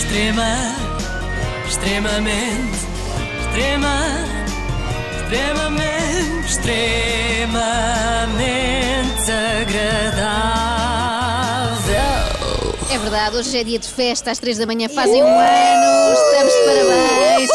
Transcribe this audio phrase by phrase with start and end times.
[0.00, 0.56] Extrema,
[1.68, 2.78] extremamente,
[3.46, 3.96] extrema,
[5.22, 7.60] extremamente, extremamente
[9.60, 10.80] agradável.
[12.90, 16.52] É verdade, hoje é dia de festa, às três da manhã fazem um ano, estamos
[16.54, 17.50] de parabéns.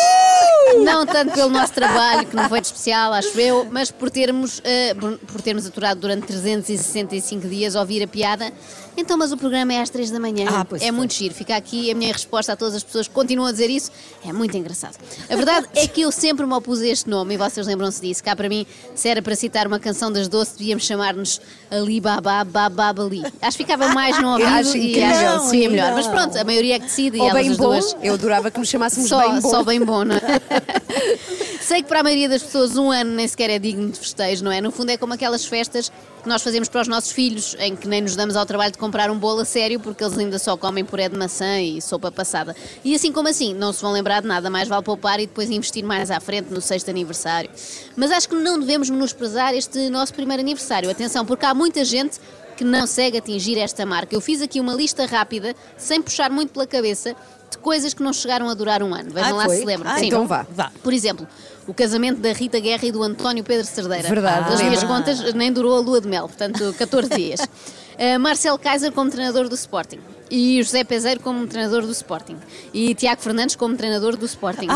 [0.83, 4.61] Não tanto pelo nosso trabalho, que não foi de especial, acho eu, mas por termos,
[4.63, 8.51] eh, por- termos aturado durante 365 dias ouvir a piada.
[8.97, 10.47] Então, mas o programa é às três da manhã.
[10.49, 10.91] Ah, pois é foi.
[10.95, 11.33] muito giro.
[11.33, 13.91] Fica aqui a minha resposta a todas as pessoas que continuam a dizer isso.
[14.25, 14.97] É muito engraçado.
[15.29, 18.23] A verdade é que eu sempre me opus a este nome, e vocês lembram-se disso.
[18.23, 22.43] Cá para mim, se era para citar uma canção das Doce, devíamos chamar-nos Ali Babá
[22.43, 23.21] Bababali.
[23.41, 25.75] Acho que ficava mais no ouvido Acho e incrível, acho que seria sim.
[25.75, 25.93] melhor.
[25.93, 27.97] Mas pronto, a maioria é que decide e Ou elas bem as bom, duas.
[28.01, 29.49] eu adorava que nos chamássemos Só bem bom.
[29.49, 30.21] só bem bom, não é?
[31.65, 34.43] Sei que para a maioria das pessoas um ano nem sequer é digno de festejo,
[34.43, 34.61] não é?
[34.61, 37.87] No fundo é como aquelas festas que nós fazemos para os nossos filhos, em que
[37.87, 40.55] nem nos damos ao trabalho de comprar um bolo a sério porque eles ainda só
[40.55, 42.55] comem puré de maçã e sopa passada.
[42.83, 45.49] E assim como assim, não se vão lembrar de nada, mais vale poupar e depois
[45.49, 47.49] investir mais à frente no sexto aniversário.
[47.95, 50.87] Mas acho que não devemos menosprezar este nosso primeiro aniversário.
[50.87, 52.19] Atenção, porque há muita gente
[52.55, 54.15] que não consegue atingir esta marca.
[54.15, 57.15] Eu fiz aqui uma lista rápida, sem puxar muito pela cabeça,
[57.51, 59.11] de coisas que não chegaram a durar um ano.
[59.11, 59.57] Vejam Ah, lá foi?
[59.57, 59.91] se lembram.
[59.91, 60.07] Ah, Sim.
[60.07, 60.45] então vá.
[60.49, 60.71] Vá.
[60.83, 61.27] Por exemplo,
[61.67, 64.07] o casamento da Rita Guerra e do António Pedro Cerdeira.
[64.07, 64.95] Verdade, Das minhas lembro.
[64.95, 67.41] contas, nem durou a lua de mel, portanto, 14 dias.
[67.41, 69.99] Uh, Marcel Kaiser como treinador do Sporting.
[70.29, 72.37] E José Peseiro como treinador do Sporting.
[72.73, 74.67] E Tiago Fernandes como treinador do Sporting.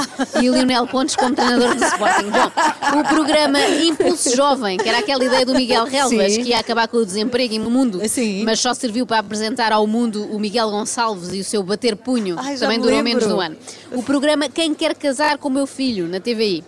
[0.42, 2.30] E o Lionel Pontes como treinador do Sporting.
[2.30, 6.44] Bom, o programa Impulso Jovem, que era aquela ideia do Miguel Relvas, Sim.
[6.44, 8.44] que ia acabar com o desemprego no mundo, Sim.
[8.44, 12.36] mas só serviu para apresentar ao mundo o Miguel Gonçalves e o seu bater punho,
[12.38, 13.04] Ai, também me durou lembro.
[13.04, 13.58] menos de um ano.
[13.92, 16.64] O programa Quem Quer Casar com o Meu Filho, na TVI.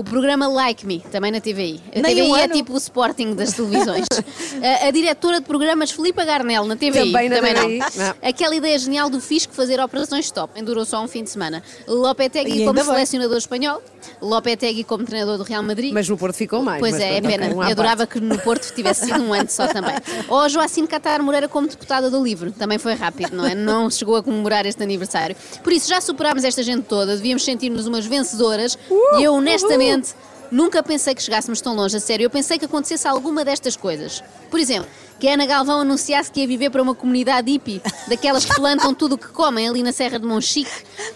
[0.00, 1.78] O programa Like Me, também na TVI.
[1.94, 2.54] A Nem TVI um é ano.
[2.54, 4.06] tipo o Sporting das televisões.
[4.82, 7.12] a, a diretora de programas Filipa Garnel, na TVI.
[7.12, 7.42] Também na não.
[7.42, 7.78] TVI.
[7.78, 8.14] Não.
[8.22, 10.58] Aquela ideia genial do Fisco fazer operações stop.
[10.62, 11.62] Durou só um fim de semana.
[11.86, 12.84] Lopetegui como bem.
[12.84, 13.82] selecionador espanhol.
[14.22, 15.92] Lopetegui como treinador do Real Madrid.
[15.92, 16.80] Mas no Porto ficou mais.
[16.80, 17.48] Pois é, é pena.
[17.48, 18.12] Eu adorava parte.
[18.14, 19.96] que no Porto tivesse sido um ano só também.
[20.28, 22.50] Ou a Joacine Catar Moreira como deputada do Livro.
[22.52, 23.54] Também foi rápido, não é?
[23.54, 25.36] Não chegou a comemorar este aniversário.
[25.62, 28.78] Por isso, já superámos esta gente toda, devíamos sentir-nos umas vencedoras
[29.18, 29.89] e eu, honestamente.
[29.90, 30.14] aliens.
[30.50, 32.24] Nunca pensei que chegássemos tão longe, a sério.
[32.24, 34.22] Eu pensei que acontecesse alguma destas coisas.
[34.50, 34.88] Por exemplo,
[35.20, 38.94] que a Ana Galvão anunciasse que ia viver para uma comunidade hippie, daquelas que plantam
[38.94, 40.70] tudo o que comem ali na Serra de Monchique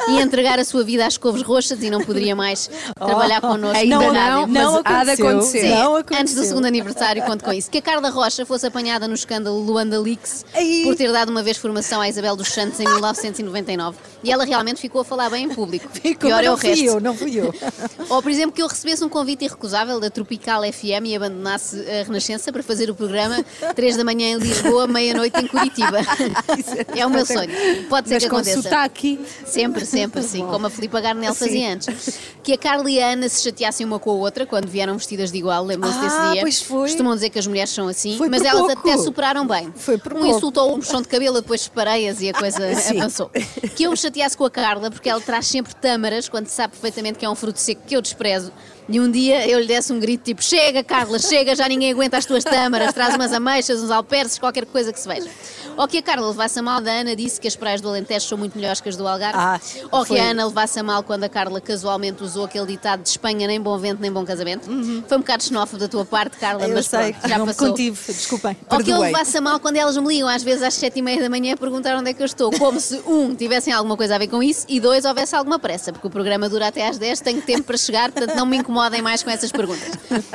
[0.08, 4.12] e entregar a sua vida às couves roxas e não poderia mais trabalhar connosco Ainda
[4.12, 5.62] não, mas Não há de acontecer.
[5.62, 5.68] Sim.
[5.70, 6.20] Não aconteceu.
[6.20, 7.70] Antes do segundo aniversário, conto com isso.
[7.70, 10.82] Que a Carla Rocha fosse apanhada no escândalo Luanda Leaks Ai.
[10.84, 13.96] por ter dado uma vez formação à Isabel dos Santos em 1999.
[14.22, 15.88] E ela realmente ficou a falar bem em público.
[15.92, 16.84] Ficou, Pior é o não fui resto.
[16.84, 17.54] eu, não fui eu.
[18.10, 22.04] Ou, por exemplo, que eu recebesse um convite irrecusável da Tropical FM e abandonasse a
[22.04, 25.98] Renascença para fazer o programa 3 da manhã em Lisboa, meia-noite em Curitiba.
[26.96, 27.50] É o meu sonho.
[27.88, 28.62] Pode ser Mas que com aconteça.
[28.62, 29.18] sotaque.
[29.46, 32.18] Sempre, sempre, sim, como a Filipa Garnel fazia antes.
[32.42, 35.30] Que a Carla e a Ana se chateassem uma com a outra quando vieram vestidas
[35.32, 36.40] de igual, lembram-se Ah, desse dia?
[36.42, 36.88] pois foi.
[36.88, 38.78] Costumam dizer que as mulheres são assim, Foi mas elas pouco.
[38.88, 39.72] até superaram bem.
[39.76, 40.36] Foi por um pouco.
[40.36, 42.98] insulto ou um puxão de cabelo, depois separei-as e a coisa Sim.
[43.00, 43.30] avançou.
[43.74, 47.18] Que eu me chateasse com a Carla, porque ela traz sempre tâmaras, quando sabe perfeitamente
[47.18, 48.52] que é um fruto seco que eu desprezo.
[48.88, 52.18] E um dia eu lhe desse um grito tipo: Chega, Carla, chega, já ninguém aguenta
[52.18, 55.28] as tuas tâmaras, traz umas ameixas, uns alperces, qualquer coisa que se veja.
[55.76, 58.26] Ou que a Carla levasse a mal da Ana, disse que as praias do Alentejo
[58.26, 59.38] são muito melhores que as do Algarve.
[59.38, 60.20] Ah, Ou que foi.
[60.20, 63.60] a Ana levasse a mal quando a Carla casualmente usou aquele ditado de Espanha nem
[63.60, 64.64] bom vento nem bom casamento.
[65.08, 66.68] Foi um bocado xenófobo da tua parte, Carla, Uhum.
[66.70, 67.68] Eu mas sei, pronto, já não passou.
[67.68, 68.56] contive, desculpem.
[68.70, 71.02] Ou que eu levasse a mal quando elas me ligam, às vezes às sete e
[71.02, 72.50] meia da manhã, a perguntar onde é que eu estou.
[72.52, 75.92] Como se, um, tivessem alguma coisa a ver com isso e dois, houvesse alguma pressa,
[75.92, 79.02] porque o programa dura até às 10, tenho tempo para chegar, portanto não me incomodem
[79.02, 79.90] mais com essas perguntas.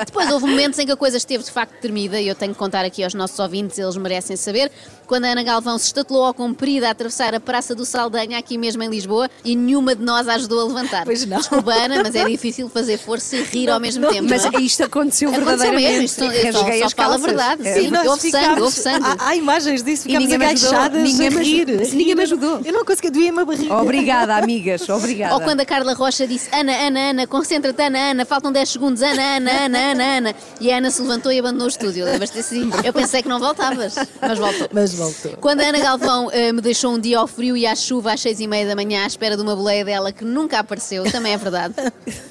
[0.06, 2.60] Depois houve momentos em que a coisa esteve de facto tremida e eu tenho que
[2.60, 4.72] contar aqui aos nossos ouvintes, eles merecem saber,
[5.10, 8.58] quando a Ana Galvão se estatelou ao comprido a atravessar a Praça do Saldanha, aqui
[8.58, 11.04] mesmo em Lisboa, e nenhuma de nós a ajudou a levantar.
[11.04, 11.38] Pois não.
[11.40, 14.28] Desculpa, Ana, mas é difícil fazer força e rir ao mesmo tempo.
[14.30, 14.62] Mas não é?
[14.62, 15.90] isto aconteceu Aconteceu verdadeiramente.
[15.92, 17.74] mesmo, isto- eu só- só as falo a verdade, É.
[17.74, 17.92] sim.
[18.08, 19.06] Houve sangue, houve sangue.
[19.08, 21.66] Há, há imagens disso, ficámos ninguém me ajudou, agachadas ninguém a me rir.
[21.96, 22.62] ninguém me ajudou.
[22.64, 23.76] Eu não consegui, doía-me a barriga.
[23.76, 24.88] Obrigada, amigas.
[24.88, 25.34] Obrigada.
[25.34, 29.02] Ou quando a Carla Rocha disse Ana, Ana, Ana, concentra-te, Ana, Ana, faltam 10 segundos,
[29.02, 30.36] Ana, Ana, Ana, Ana, Ana.
[30.62, 32.06] E a Ana se levantou e abandonou o estúdio.
[32.06, 32.70] Lembras-te assim?
[32.84, 34.70] Eu pensei que não voltavas, mas voltou.
[34.72, 35.32] Mas voltou.
[35.38, 38.22] Quando a Ana Galvão eh, me deixou um dia ao frio e à chuva às
[38.22, 41.34] seis e meia da manhã à espera de uma boleia dela que nunca apareceu, também
[41.34, 41.76] é verdade.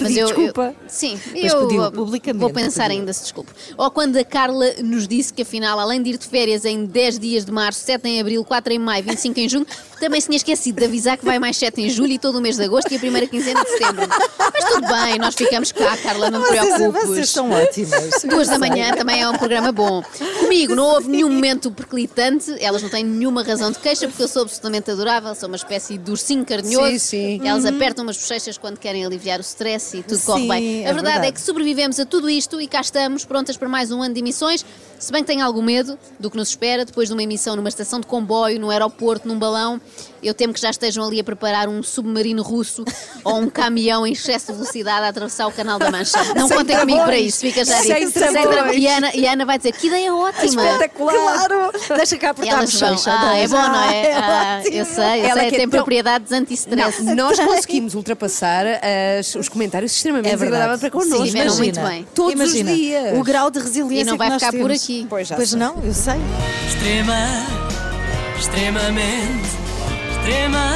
[0.00, 0.62] Mas eu, desculpa.
[0.82, 3.00] eu- sim, Mas eu pediu publicamente, vou pensar pediu.
[3.00, 3.50] ainda se desculpe.
[3.76, 7.18] Ou quando a Carla nos disse que afinal, além de ir de férias em 10
[7.18, 9.66] dias de março, 7 em abril, 4 em maio, 25 em junho,
[10.00, 12.40] também se tinha esquecido de avisar que vai mais 7 em julho e todo o
[12.40, 14.06] mês de agosto e a primeira quinzena de setembro.
[14.08, 17.04] Mas tudo bem, nós ficamos cá, Carla, não te preocupes.
[17.08, 18.22] vocês são ótimas.
[18.28, 20.02] Duas da manhã também é um programa bom.
[20.40, 24.28] Comigo não houve nenhum momento perclitante, elas não têm nenhuma razão de queixa, porque eu
[24.28, 26.90] sou absolutamente adorável, sou uma espécie de ursinho carinhoso.
[26.98, 27.40] Sim, sim.
[27.46, 30.78] Elas apertam umas bochechas quando querem aliviar o stress e tudo corre Sim, bem.
[30.86, 31.26] A é verdade, verdade.
[31.28, 34.20] é que sobrevivemos a tudo isto e cá estamos, prontas para mais um ano de
[34.20, 34.64] emissões.
[34.98, 37.68] Se bem que tenho algum medo do que nos espera depois de uma emissão numa
[37.68, 39.80] estação de comboio, no aeroporto, num balão,
[40.20, 42.84] eu temo que já estejam ali a preparar um submarino russo
[43.22, 46.18] ou um caminhão em excesso de velocidade a atravessar o Canal da Mancha.
[46.34, 48.18] Não Sem contem comigo para isso, fica já Sem dito.
[48.18, 48.76] travões.
[48.76, 50.44] E a Ana, e Ana vai dizer que ideia ótima.
[50.46, 51.14] Espetacular.
[51.14, 51.72] Claro!
[51.96, 53.98] Deixa cá a elas vão, ah, é bom, não é?
[54.08, 55.70] É Ah, eu sei, eu Ela sei, é tem não.
[55.70, 57.02] propriedades anti-stress.
[57.14, 58.64] Nós conseguimos ultrapassar
[59.20, 60.50] as- os comentários extremamente É verdade.
[60.50, 61.24] desagradáveis para connosco.
[61.26, 62.06] Sim, tiveram muito Imagina, bem.
[62.14, 63.18] Todos os imagina, dias.
[63.18, 65.06] O grau de resiliência E não vai ficar por aqui.
[65.08, 66.14] Pois Pois não, eu sei.
[66.68, 67.14] Extrema,
[68.38, 69.48] extremamente,
[70.10, 70.66] extrema,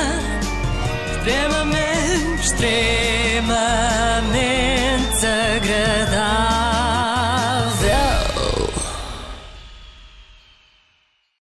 [1.17, 2.43] extremamente, extremamente